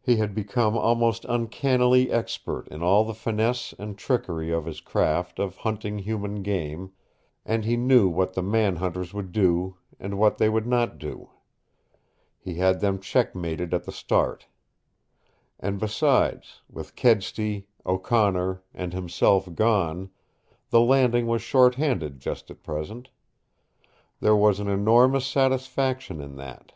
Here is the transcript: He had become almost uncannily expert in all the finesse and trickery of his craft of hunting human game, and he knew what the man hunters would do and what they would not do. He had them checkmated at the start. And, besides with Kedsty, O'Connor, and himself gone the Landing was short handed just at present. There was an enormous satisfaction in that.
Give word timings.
He 0.00 0.16
had 0.16 0.34
become 0.34 0.74
almost 0.74 1.26
uncannily 1.26 2.10
expert 2.10 2.66
in 2.68 2.82
all 2.82 3.04
the 3.04 3.12
finesse 3.12 3.74
and 3.78 3.98
trickery 3.98 4.50
of 4.50 4.64
his 4.64 4.80
craft 4.80 5.38
of 5.38 5.58
hunting 5.58 5.98
human 5.98 6.40
game, 6.42 6.92
and 7.44 7.66
he 7.66 7.76
knew 7.76 8.08
what 8.08 8.32
the 8.32 8.42
man 8.42 8.76
hunters 8.76 9.12
would 9.12 9.32
do 9.32 9.76
and 9.98 10.18
what 10.18 10.38
they 10.38 10.48
would 10.48 10.66
not 10.66 10.98
do. 10.98 11.28
He 12.38 12.54
had 12.54 12.80
them 12.80 13.00
checkmated 13.02 13.74
at 13.74 13.84
the 13.84 13.92
start. 13.92 14.46
And, 15.58 15.78
besides 15.78 16.62
with 16.66 16.96
Kedsty, 16.96 17.66
O'Connor, 17.84 18.62
and 18.72 18.94
himself 18.94 19.54
gone 19.54 20.08
the 20.70 20.80
Landing 20.80 21.26
was 21.26 21.42
short 21.42 21.74
handed 21.74 22.18
just 22.18 22.50
at 22.50 22.62
present. 22.62 23.10
There 24.20 24.34
was 24.36 24.58
an 24.58 24.68
enormous 24.68 25.26
satisfaction 25.26 26.22
in 26.22 26.36
that. 26.36 26.72